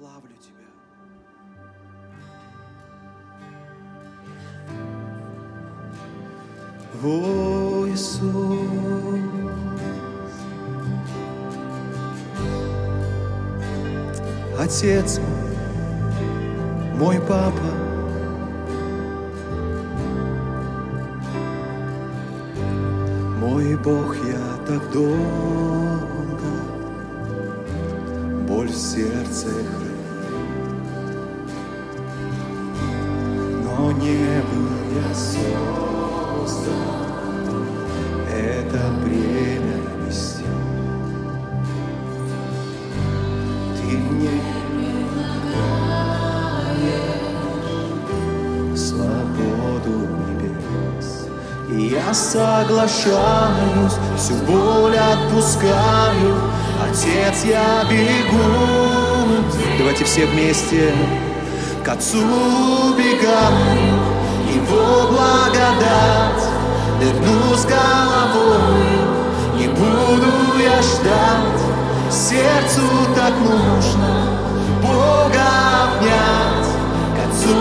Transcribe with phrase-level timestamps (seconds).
[0.00, 0.64] славлю Тебя.
[7.04, 8.22] О, Иисус,
[14.58, 15.54] Отец мой,
[16.96, 17.70] мой папа,
[23.38, 26.40] мой Бог, я так долго
[28.48, 29.89] боль в сердце хранил,
[33.80, 36.66] но не был я создан
[38.28, 40.44] это бремя нести.
[43.76, 44.36] Ты мне
[48.76, 49.94] свободу
[50.38, 51.08] небес.
[51.70, 56.36] И я соглашаюсь, всю боль отпускаю,
[56.84, 58.44] Отец, я бегу.
[59.78, 60.92] Давайте все вместе
[61.90, 63.98] к Отцу бегаю,
[64.54, 66.44] Его благодать,
[67.00, 69.00] нырну с головой,
[69.56, 71.60] не буду я ждать,
[72.08, 72.82] сердцу
[73.16, 74.38] так нужно
[74.80, 75.48] Бога
[75.82, 76.70] обнять,
[77.16, 77.56] к Отцу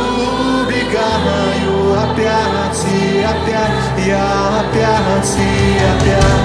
[0.69, 6.38] бегаю опять и опять, я опять и опять.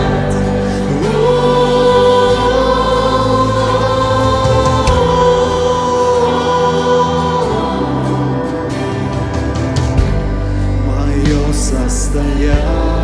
[11.55, 13.04] Мое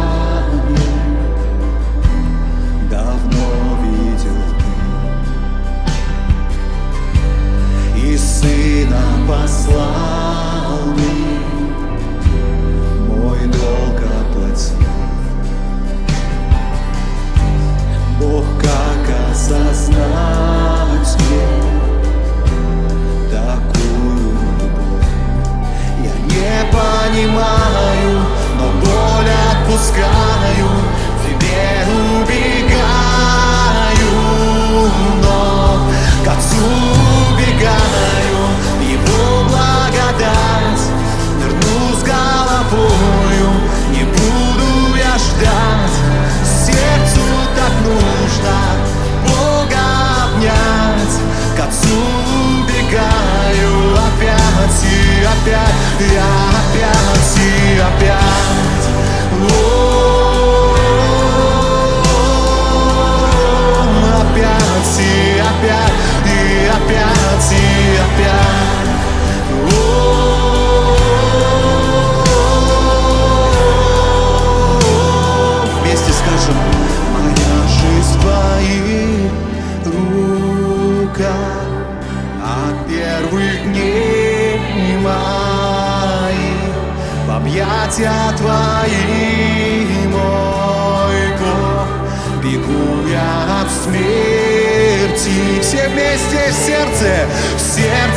[87.40, 95.61] объятия твои, мой Бог, бегу я от смерти.
[95.61, 98.10] Все вместе в сердце, в сердце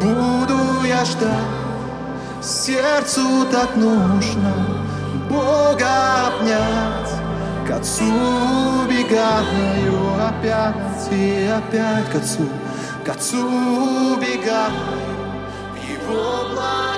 [0.00, 4.54] Буду я ждать, сердцу так нужно
[5.28, 7.10] Бога обнять,
[7.66, 8.04] к Отцу
[8.84, 12.48] убегаю опять и опять к Отцу,
[13.04, 13.44] к Отцу
[14.14, 14.72] убегаю
[15.72, 16.97] в Его благо.